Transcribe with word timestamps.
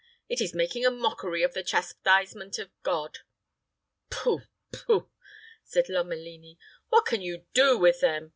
It 0.27 0.41
is 0.41 0.55
making 0.55 0.83
a 0.83 0.89
mockery 0.89 1.43
of 1.43 1.53
the 1.53 1.61
chastisement 1.61 2.57
of 2.57 2.71
God." 2.81 3.19
"Pooh, 4.09 4.41
pooh," 4.73 5.11
said 5.63 5.89
Lomelini. 5.89 6.57
"What 6.89 7.05
can 7.05 7.21
you 7.21 7.45
do 7.53 7.77
with 7.77 8.01
them? 8.01 8.29